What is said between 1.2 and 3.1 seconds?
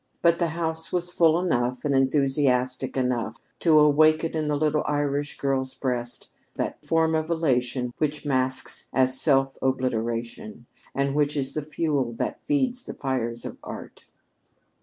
enough and enthusiastic